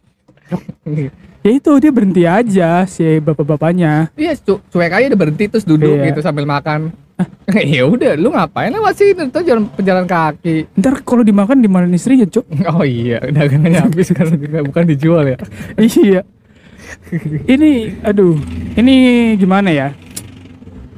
Ya 1.41 1.51
itu 1.51 1.71
dia 1.77 1.91
berhenti 1.91 2.23
aja 2.23 2.85
si 2.85 3.05
bapak-bapaknya. 3.19 4.09
Iya, 4.15 4.33
cu 4.35 4.57
cuek 4.65 4.89
aja 4.91 5.05
udah 5.07 5.19
berhenti 5.19 5.45
terus 5.45 5.61
duduk 5.61 5.93
Iya. 5.95 6.09
gitu 6.09 6.19
sambil 6.19 6.41
makan. 6.43 6.89
ya 7.75 7.87
udah, 7.87 8.19
lu 8.19 8.27
ngapain 8.31 8.71
lewat 8.71 8.93
sini 8.95 9.31
tuh 9.31 9.39
jalan 9.39 9.71
pejalan 9.71 10.03
kaki. 10.03 10.67
Ntar 10.75 10.99
kalau 11.07 11.23
dimakan 11.23 11.63
dimakan 11.63 11.95
istrinya, 11.95 12.27
Cuk. 12.27 12.43
Oh 12.75 12.83
iya, 12.83 13.23
dagangannya 13.23 13.87
habis 13.87 14.11
kan 14.11 14.27
bukan 14.67 14.83
dijual 14.83 15.23
ya. 15.23 15.37
iya. 15.79 16.21
ini 17.45 17.95
aduh, 18.01 18.35
ini 18.75 18.95
gimana 19.35 19.71
ya? 19.71 19.87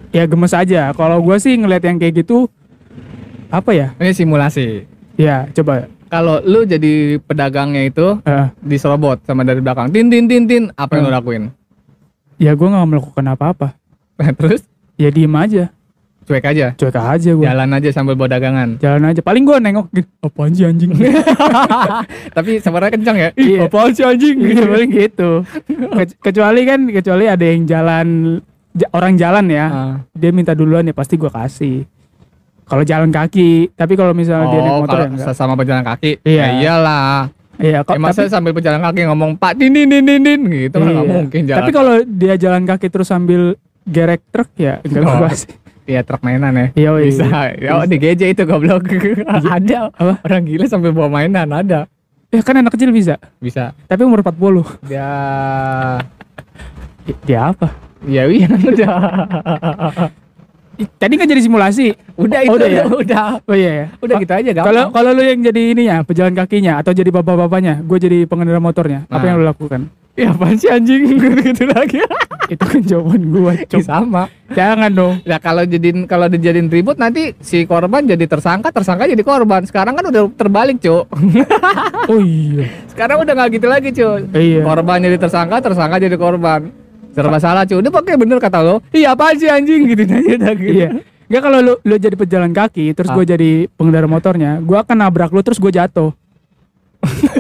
Ya 0.09 0.23
gemes 0.25 0.55
aja. 0.55 0.89
Kalau 0.95 1.21
gua 1.21 1.37
sih 1.37 1.53
ngeliat 1.53 1.83
yang 1.85 2.01
kayak 2.01 2.25
gitu 2.25 2.49
apa 3.47 3.71
ya? 3.75 3.87
Ini 4.01 4.11
simulasi. 4.13 4.87
Ya, 5.15 5.45
coba. 5.53 5.85
Kalau 6.07 6.39
lu 6.39 6.63
jadi 6.63 7.19
pedagangnya 7.19 7.83
itu 7.83 8.15
Eh, 8.23 8.47
diserobot 8.63 9.19
sama 9.27 9.43
dari 9.43 9.59
belakang, 9.59 9.91
tin 9.91 10.07
tin 10.07 10.25
tin 10.25 10.47
tin, 10.47 10.63
apa 10.73 10.97
yang 10.97 11.11
lu 11.11 11.13
lakuin? 11.13 11.43
ya 12.37 12.53
gua 12.53 12.69
nggak 12.73 12.89
melakukan 12.89 13.25
apa-apa. 13.27 13.67
Terus 14.39 14.63
Ya 14.97 15.13
diem 15.13 15.29
aja, 15.37 15.69
cuek 16.27 16.43
aja, 16.45 16.75
cuek 16.75 16.91
aja 16.93 17.31
gua. 17.31 17.43
jalan 17.47 17.69
aja 17.71 17.89
sambil 17.89 18.13
bawa 18.13 18.29
dagangan. 18.29 18.75
Jalan 18.77 19.01
aja. 19.07 19.21
Paling 19.21 19.43
gua 19.43 19.57
nengok 19.57 19.87
gitu. 19.91 20.09
Apaan 20.19 20.51
sih 20.51 20.67
anjing? 20.67 20.91
Tapi 22.35 22.59
suaranya 22.59 22.91
kencang 22.91 23.17
ya. 23.17 23.29
Iya. 23.33 23.59
apaan 23.65 23.91
sih 23.91 24.03
anjing? 24.03 24.35
Iya, 24.37 24.63
paling 24.73 24.91
gitu. 24.91 25.29
Ke- 25.65 26.17
kecuali 26.21 26.61
kan 26.63 26.79
kecuali 26.85 27.25
ada 27.25 27.41
yang 27.41 27.63
jalan 27.63 28.07
ja- 28.73 28.91
orang 28.91 29.15
jalan 29.15 29.45
ya. 29.47 29.65
Ah. 29.65 29.95
Dia 30.11 30.29
minta 30.29 30.51
duluan 30.51 30.83
ya 30.83 30.91
pasti 30.91 31.15
gua 31.15 31.31
kasih. 31.31 31.87
Kalau 32.61 32.83
jalan 32.83 33.07
kaki, 33.07 33.71
tapi 33.73 33.95
kalau 33.95 34.11
misalnya 34.11 34.51
dia 34.51 34.59
naik 34.59 34.73
Oh, 34.73 34.79
motor 34.83 34.97
ya 34.99 35.07
sesama 35.23 35.55
pejalan 35.55 35.87
kaki, 35.87 36.19
Iya. 36.21 36.35
ya 36.35 36.47
iyalah. 36.59 37.31
Iya, 37.57 37.79
kok 37.81 37.95
Eh, 37.95 37.97
masa 37.97 38.21
tapi, 38.21 38.29
sambil 38.29 38.51
pejalan 38.51 38.83
kaki 38.83 39.07
ngomong 39.07 39.31
Pak 39.33 39.55
din 39.55 39.71
din 39.71 39.87
din 39.87 40.03
din, 40.03 40.19
din 40.21 40.41
gitu 40.45 40.75
kan 40.75 40.85
nggak 40.85 41.01
iya. 41.01 41.15
mungkin 41.15 41.41
jalan. 41.41 41.57
Tapi 41.57 41.71
kalau 41.71 41.93
dia 42.03 42.33
jalan 42.35 42.63
kaki 42.67 42.87
terus 42.87 43.07
sambil 43.07 43.55
gerek 43.81 44.19
truk 44.29 44.51
ya 44.53 44.83
enggak 44.83 44.99
Oh. 45.01 45.23
kasih. 45.25 45.55
Iya 45.87 46.03
truk 46.03 46.19
mainan 46.19 46.51
ya. 46.51 46.67
Iya. 46.75 46.89
Bisa. 46.99 47.25
Oh, 47.73 47.87
di 47.87 47.95
GJ 47.95 48.35
itu 48.35 48.43
goblok. 48.43 48.83
ada. 49.55 49.87
Apa? 49.95 50.13
Orang 50.21 50.43
gila 50.43 50.67
sambil 50.67 50.91
bawa 50.91 51.07
mainan 51.09 51.47
ada. 51.47 51.87
Ya 52.27 52.43
kan 52.43 52.59
anak 52.59 52.75
kecil 52.75 52.91
bisa, 52.91 53.15
Bisa. 53.39 53.71
tapi 53.87 54.03
umur 54.03 54.19
40. 54.19 54.67
Dia 54.83 55.07
I- 57.07 57.19
Dia 57.23 57.55
apa? 57.55 57.71
ya 58.03 58.27
iya 58.27 58.51
udah. 58.51 58.95
Tadi 60.77 61.13
kan 61.13 61.25
jadi 61.25 61.41
simulasi. 61.41 61.93
Udah 62.15 62.39
Oh, 62.43 62.47
itu 62.47 62.55
udah 62.55 62.69
ya? 62.69 62.83
udah. 62.85 63.27
Oh 63.43 63.53
iya 63.53 63.71
ya. 63.73 63.85
Udah 63.97 64.15
gitu 64.17 64.33
aja. 64.33 64.51
Kalau 64.55 64.83
kalau 64.89 65.09
lu 65.11 65.21
yang 65.21 65.41
jadi 65.41 65.61
ini 65.71 65.83
ya, 65.85 66.01
pejalan 66.01 66.33
kakinya 66.33 66.77
atau 66.77 66.91
jadi 66.91 67.09
bapak-bapaknya, 67.11 67.81
gue 67.81 67.97
jadi 67.97 68.17
pengendara 68.23 68.57
motornya. 68.57 69.05
Apa 69.05 69.19
Nah. 69.19 69.27
yang 69.27 69.37
lu 69.37 69.45
lakukan? 69.45 69.81
ya 70.17 70.33
apaan 70.33 70.57
sih 70.57 70.65
anjing 70.65 71.05
gitu 71.45 71.69
lagi. 71.69 72.01
Itu 72.49 72.63
kan 72.65 72.81
jawaban 72.81 73.21
gue. 73.29 73.53
Ih, 73.69 73.85
sama. 73.85 74.25
Jangan 74.49 74.89
dong. 74.89 75.21
Ya 75.21 75.37
kalau 75.37 75.61
jadiin 75.61 76.09
kalau 76.09 76.25
dijadiin 76.25 76.73
ribut 76.73 76.97
nanti 76.97 77.37
si 77.37 77.69
korban 77.69 78.01
jadi 78.01 78.25
tersangka, 78.25 78.73
tersangka 78.73 79.05
jadi 79.05 79.21
korban. 79.21 79.61
Sekarang 79.63 79.93
kan 79.93 80.09
udah 80.09 80.25
terbalik, 80.33 80.81
Cuk. 80.81 81.05
Oh 82.09 82.17
iya. 82.17 82.65
Sekarang 82.89 83.21
udah 83.21 83.33
nggak 83.35 83.49
gitu 83.53 83.67
lagi, 83.67 83.89
Cuk. 83.91 84.33
Iya. 84.33 84.65
Korban 84.65 84.97
jadi 84.99 85.17
tersangka, 85.19 85.61
tersangka 85.61 86.01
jadi 86.01 86.17
korban. 86.17 86.73
Serba 87.17 87.41
salah, 87.41 87.65
Cuk. 87.65 87.81
Udah 87.81 87.89
pakai 87.91 88.13
bener 88.13 88.37
kata 88.37 88.61
lo. 88.61 88.85
Iya 88.89 89.11
apaan 89.11 89.33
sih 89.35 89.49
anjing 89.49 89.89
gitu 89.89 90.05
aja 90.05 90.33
udah 90.37 90.53
gitu. 90.53 90.73
Iya. 90.77 90.89
Enggak 91.27 91.41
kalau 91.41 91.59
lu 91.59 91.73
lu 91.81 91.95
jadi 91.97 92.13
pejalan 92.13 92.51
kaki, 92.51 92.93
terus 92.93 93.09
gue 93.09 93.19
Ah. 93.19 93.27
jadi 93.27 93.49
pengendara 93.73 94.05
motornya, 94.05 94.61
gue 94.61 94.77
akan 94.77 94.95
nabrak 94.95 95.29
lu 95.29 95.41
terus 95.41 95.57
gue 95.57 95.69
jatuh. 95.69 96.13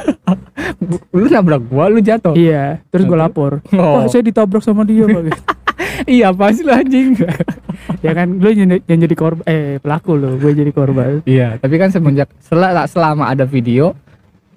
Lu 1.09 1.25
nabrak 1.25 1.63
gua, 1.65 1.87
lu 1.87 1.97
jatuh. 1.97 2.35
Iya. 2.35 2.83
Terus 2.89 3.05
gue 3.05 3.17
lapor. 3.17 3.63
Oh. 3.71 4.03
Pak 4.03 4.11
saya 4.11 4.21
ditabrak 4.21 4.61
sama 4.61 4.83
dia 4.83 5.07
pak. 5.07 5.33
iya 6.05 6.29
apa 6.29 6.51
sih 6.51 6.61
lu 6.61 6.69
anjing? 6.69 7.15
ya 8.05 8.11
kan 8.11 8.37
lu 8.37 8.47
yang, 8.47 8.69
yang 8.77 8.99
jadi 8.99 9.15
korban, 9.15 9.43
eh 9.45 9.79
pelaku 9.79 10.13
lu, 10.13 10.37
gue 10.37 10.51
jadi 10.53 10.69
korban. 10.69 11.23
iya, 11.23 11.57
tapi 11.57 11.75
kan 11.75 11.89
semenjak 11.89 12.29
sel- 12.37 12.87
selama 12.87 13.27
ada 13.27 13.43
video 13.43 13.95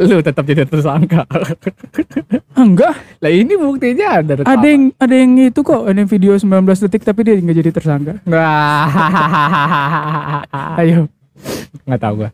lu 0.00 0.24
tetap 0.24 0.44
jadi 0.48 0.64
tersangka. 0.64 1.28
Ah, 2.56 2.64
enggak. 2.64 2.96
lah 3.20 3.30
ini 3.30 3.52
buktinya 3.56 4.24
ada 4.24 4.40
Ada 4.42 4.66
yang 4.66 4.92
ada 4.96 5.14
yang 5.14 5.32
itu 5.36 5.60
kok, 5.60 5.84
ada 5.84 5.96
yang 5.96 6.08
video 6.08 6.32
19 6.36 6.64
detik 6.88 7.04
tapi 7.04 7.20
dia 7.24 7.36
nggak 7.36 7.56
jadi 7.60 7.70
tersangka. 7.70 8.14
Wah. 8.24 8.88
Ayo, 10.80 11.06
nggak 11.84 12.00
tahu 12.00 12.14
gua. 12.24 12.30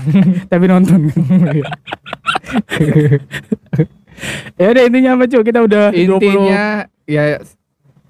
tapi 0.52 0.64
nonton. 0.68 1.08
ya 4.60 4.66
udah 4.70 4.82
intinya 4.84 5.10
apa 5.16 5.24
cuy? 5.28 5.42
Kita 5.42 5.60
udah 5.64 5.84
20 5.92 6.04
Intinya 6.04 6.64
ya 7.08 7.40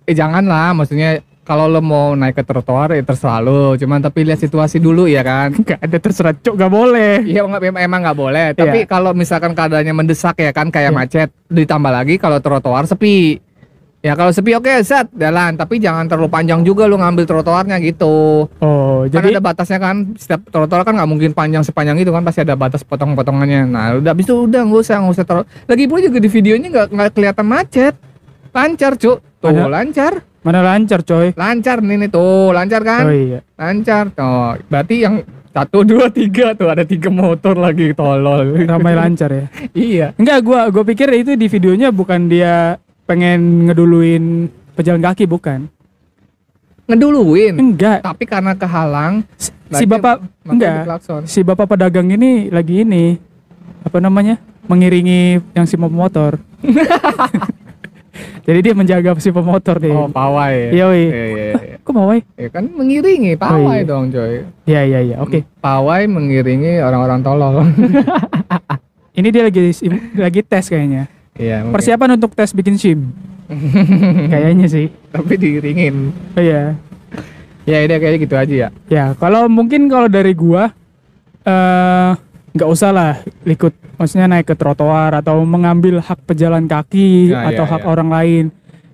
eh 0.06 0.14
janganlah 0.14 0.70
maksudnya 0.72 1.20
kalau 1.46 1.64
lo 1.64 1.78
mau 1.78 2.12
naik 2.12 2.34
ke 2.34 2.42
trotoar 2.42 2.90
ya 2.90 3.00
terserah 3.00 3.38
lo, 3.38 3.72
cuman 3.72 4.02
tapi 4.02 4.26
lihat 4.26 4.36
situasi 4.36 4.76
dulu 4.76 5.06
ya 5.06 5.22
kan. 5.22 5.54
Gak 5.62 5.78
ada 5.78 5.96
terserah 5.96 6.34
cok 6.34 6.54
gak 6.56 6.68
boleh 6.68 7.22
Iya 7.22 7.46
emang- 7.46 7.78
emang 7.78 8.00
nggak 8.02 8.18
boleh. 8.18 8.46
Tapi 8.52 8.78
Iya. 8.82 8.90
kalau 8.90 9.10
misalkan 9.12 9.54
keadaannya 9.54 9.94
mendesak 9.94 10.36
ya 10.36 10.50
kan 10.50 10.68
kayak 10.68 10.90
Iya. 10.90 10.98
macet, 10.98 11.28
ditambah 11.46 11.88
lagi 11.88 12.14
kalau 12.16 12.36
trotoar 12.36 12.84
sepi. 12.84 13.38
Ya 14.00 14.14
kalau 14.14 14.30
sepi 14.30 14.54
oke 14.54 14.70
set 14.82 15.10
jalan, 15.12 15.54
tapi 15.54 15.78
jangan 15.78 16.06
terlalu 16.06 16.26
panjang 16.28 16.62
juga 16.62 16.86
lu 16.86 16.94
ngambil 16.94 17.26
trotoarnya 17.26 17.78
gitu. 17.80 18.46
oh 18.56 19.02
Kan 19.02 19.10
jadi 19.12 19.34
ada 19.34 19.42
batasnya 19.44 19.78
kan, 19.78 20.14
setiap 20.14 20.46
trotoar 20.46 20.82
kan 20.82 20.94
nggak 20.94 21.06
mungkin 21.08 21.30
panjang 21.32 21.62
sepanjang 21.62 21.94
itu 21.96 22.10
kan 22.10 22.22
pasti 22.22 22.42
ada 22.42 22.54
batas 22.54 22.82
potong-potongannya. 22.82 23.66
Nah 23.66 23.98
udah 23.98 24.10
habis 24.10 24.22
itu 24.24 24.46
udah 24.46 24.62
nggak 24.62 24.78
usah 24.80 24.96
nggak 25.00 25.10
usah 25.12 25.24
terlalu. 25.24 25.46
Lagi 25.64 25.84
pula 25.84 26.00
juga 26.00 26.18
di 26.18 26.28
videonya 26.28 26.68
nggak 26.68 26.86
nggak 26.88 27.10
kelihatan 27.12 27.46
macet, 27.46 27.94
lancar 28.52 28.92
cuk, 28.94 29.18
tuh 29.36 29.48
Ada- 29.48 29.68
lancar, 29.68 30.12
mana 30.46 30.62
lancar 30.62 31.02
coy? 31.02 31.34
Lancar 31.34 31.82
nih 31.82 32.06
nih 32.06 32.10
tuh 32.14 32.54
lancar 32.54 32.86
kan, 32.86 33.10
oh 33.10 33.10
iya. 33.10 33.42
Lancar. 33.58 34.14
Tuh 34.14 34.62
berarti 34.70 35.02
yang 35.02 35.26
satu 35.50 35.82
dua 35.82 36.06
tiga 36.06 36.54
tuh 36.54 36.70
ada 36.70 36.86
tiga 36.86 37.10
motor 37.10 37.58
lagi 37.58 37.90
tolol. 37.98 38.54
ramai 38.62 38.94
lancar 38.94 39.34
ya? 39.34 39.46
Iya. 39.74 40.06
enggak 40.14 40.38
gua 40.46 40.70
gua 40.70 40.86
pikir 40.86 41.10
itu 41.18 41.34
di 41.34 41.50
videonya 41.50 41.90
bukan 41.90 42.30
dia 42.30 42.78
pengen 43.10 43.66
ngeduluin 43.66 44.46
pejalan 44.78 45.02
kaki 45.02 45.26
bukan? 45.26 45.66
Ngeduluin. 46.86 47.58
enggak. 47.58 48.06
Tapi 48.06 48.24
karena 48.30 48.54
kehalang, 48.54 49.26
si 49.34 49.50
berarti 49.82 49.86
bapak 49.90 50.16
enggak. 50.46 50.78
si 51.26 51.40
bapak 51.42 51.66
pedagang 51.66 52.06
ini 52.06 52.54
lagi 52.54 52.86
ini 52.86 53.18
apa 53.82 53.98
namanya? 53.98 54.38
Mengiringi 54.66 55.42
yang 55.54 55.66
si 55.66 55.74
pemotor 55.78 56.42
jadi 58.42 58.58
dia 58.60 58.72
menjaga 58.72 59.10
si 59.16 59.28
pemotor 59.28 59.76
deh 59.76 59.90
Oh 59.90 60.06
pawai. 60.06 60.70
Iya, 60.70 60.84
woi. 60.86 61.04
Iya, 61.04 61.24
iya, 61.26 61.44
iya. 61.56 61.76
kok 61.78 61.90
mau 61.90 62.06
woi? 62.06 62.20
Ya 62.34 62.48
kan 62.48 62.64
mengiringi 62.68 63.32
iya. 63.32 63.38
pawai 63.38 63.80
dong 63.82 64.08
coy. 64.08 64.46
iya 64.64 64.80
iya 64.82 65.00
iya 65.02 65.16
oke 65.18 65.42
Pawai 65.58 66.06
mengiringi 66.06 66.78
orang-orang 66.78 67.20
tolol. 67.20 67.66
ini 69.18 69.28
dia 69.28 69.42
lagi 69.42 69.72
lagi 70.14 70.40
tes 70.40 70.66
kayaknya 70.66 71.08
Iya. 71.34 71.62
mungkin. 71.62 71.74
persiapan 71.74 72.10
untuk 72.16 72.32
tes 72.32 72.50
bikin 72.50 72.76
sim 72.76 73.12
kayaknya 74.32 74.66
sih 74.66 74.88
Tapi 75.10 75.32
diiringin. 75.34 76.12
oh 76.32 76.42
iya 76.42 76.74
Ya 77.66 77.82
udah 77.82 77.98
kayaknya 77.98 78.18
gitu 78.20 78.34
aja 78.38 78.54
ya. 78.54 78.68
Ya, 78.86 79.04
kalau 79.18 79.50
mungkin 79.50 79.90
kalau 79.90 80.06
dari 80.06 80.30
gua 80.32 80.70
eh 81.42 82.10
nggak 82.56 82.70
usah 82.72 82.90
lah 82.90 83.12
ikut 83.44 83.72
maksudnya 84.00 84.26
naik 84.26 84.48
ke 84.48 84.54
trotoar 84.56 85.12
atau 85.12 85.44
mengambil 85.44 86.00
hak 86.00 86.24
pejalan 86.24 86.64
kaki 86.64 87.30
Ya, 87.30 87.52
atau 87.52 87.64
ya, 87.64 87.70
hak 87.76 87.82
ya. 87.84 87.86
orang 87.86 88.08
lain. 88.08 88.44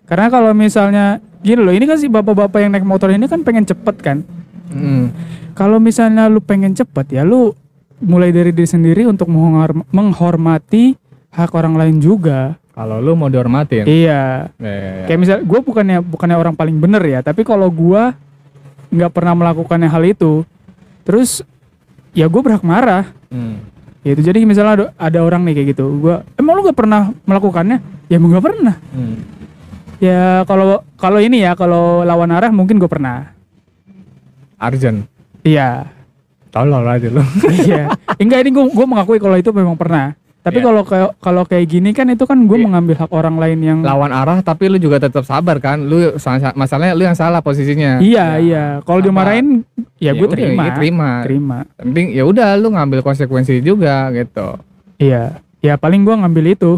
Karena 0.05 0.27
kalau 0.29 0.51
misalnya 0.53 1.05
gini 1.41 1.63
loh, 1.63 1.73
ini 1.73 1.87
kan 1.87 1.97
si 1.97 2.11
bapak-bapak 2.11 2.59
yang 2.61 2.75
naik 2.75 2.85
motor 2.85 3.09
ini 3.09 3.25
kan 3.25 3.41
pengen 3.41 3.65
cepet 3.65 3.97
kan. 4.03 4.19
Hmm. 4.69 5.15
Kalau 5.55 5.79
misalnya 5.79 6.27
lu 6.27 6.43
pengen 6.43 6.75
cepet 6.75 7.17
ya 7.17 7.23
lu 7.23 7.55
mulai 8.03 8.35
dari 8.35 8.51
diri 8.51 8.67
sendiri 8.67 9.07
untuk 9.07 9.31
menghorm- 9.31 9.87
menghormati 9.95 10.99
hak 11.31 11.55
orang 11.55 11.79
lain 11.79 11.97
juga. 12.03 12.59
Kalau 12.73 12.99
lu 12.99 13.13
mau 13.15 13.29
dihormatin. 13.29 13.85
Iya. 13.85 14.49
Ya, 14.57 14.73
ya, 14.73 14.91
ya. 14.97 15.05
Kayak 15.07 15.21
misal 15.21 15.37
gue 15.45 15.61
bukannya 15.61 16.01
bukannya 16.01 16.37
orang 16.41 16.55
paling 16.57 16.77
bener 16.81 17.05
ya, 17.05 17.21
tapi 17.21 17.45
kalau 17.45 17.69
gua 17.69 18.17
nggak 18.89 19.13
pernah 19.13 19.33
melakukannya 19.33 19.89
hal 19.89 20.05
itu, 20.05 20.45
terus 21.05 21.41
ya 22.13 22.27
gue 22.27 22.41
berhak 22.41 22.63
marah. 22.63 23.09
Hmm. 23.29 23.61
Ya 24.03 24.13
itu 24.13 24.23
jadi 24.23 24.43
misalnya 24.43 24.73
ada, 24.73 24.85
ada 24.99 25.19
orang 25.21 25.43
nih 25.43 25.55
kayak 25.55 25.69
gitu, 25.73 25.87
gua 25.97 26.27
emang 26.35 26.59
lu 26.59 26.67
gak 26.67 26.75
pernah 26.75 27.15
melakukannya? 27.23 27.79
Ya 28.07 28.19
emang 28.19 28.35
gak 28.35 28.45
pernah. 28.45 28.75
Hmm. 28.91 29.17
Ya 29.97 30.21
kalau 30.43 30.67
kalau 30.97 31.19
ini 31.19 31.41
ya 31.41 31.55
kalau 31.55 32.03
lawan 32.03 32.29
arah 32.29 32.51
mungkin 32.51 32.77
gue 32.77 32.91
pernah. 32.91 33.31
Arjen. 34.59 35.07
Iya, 35.43 35.87
Tolol 36.51 36.85
aja 36.85 37.09
lu. 37.09 37.23
iya. 37.63 37.89
Enggak 38.15 38.43
ini 38.43 38.51
gue 38.51 38.65
gue 38.69 38.87
mengakui 38.87 39.17
kalau 39.17 39.35
itu 39.35 39.51
memang 39.51 39.75
pernah. 39.75 40.13
Tapi 40.43 40.59
Iya. 40.59 40.67
kalau 40.67 40.83
kayak 40.83 41.11
kalau 41.17 41.43
kayak 41.47 41.67
gini 41.67 41.91
kan 41.91 42.11
itu 42.11 42.27
kan 42.27 42.35
gue 42.37 42.59
Iya. 42.59 42.67
mengambil 42.67 42.95
hak 42.99 43.11
orang 43.11 43.39
lain 43.39 43.59
yang 43.63 43.79
lawan 43.81 44.11
arah 44.11 44.43
tapi 44.43 44.67
lu 44.67 44.75
juga 44.77 44.99
tetap 44.99 45.23
sabar 45.23 45.57
kan 45.57 45.79
lu 45.79 46.19
sa- 46.19 46.51
masalahnya 46.53 46.93
lu 46.93 47.07
yang 47.07 47.15
salah 47.15 47.39
posisinya 47.39 48.03
Iya 48.03 48.27
Ya, 48.37 48.43
iya. 48.43 48.65
Kalau 48.83 48.99
dimarahin 48.99 49.63
ya 50.03 50.11
gue 50.13 50.27
udah, 50.27 50.35
terima. 50.35 50.63
iya, 50.63 50.73
terima 50.75 51.11
Terima. 51.23 51.59
penting 51.79 52.07
ya 52.11 52.23
udah 52.27 52.49
lu 52.59 52.75
ngambil 52.75 53.01
konsekuensi 53.01 53.63
juga 53.63 54.11
gitu 54.11 54.59
Iya. 54.99 55.39
Ya 55.59 55.75
paling 55.75 56.03
gue 56.03 56.15
ngambil 56.15 56.55
itu. 56.55 56.73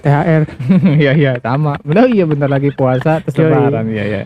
THR. 0.00 0.42
iya 1.00 1.12
iya 1.12 1.32
sama 1.38 1.76
benar 1.80 2.08
iya 2.08 2.24
bentar 2.24 2.48
lagi 2.48 2.72
puasa 2.72 3.20
terus 3.20 3.36
lebaran 3.36 3.84
iya 3.86 4.04
iya 4.04 4.22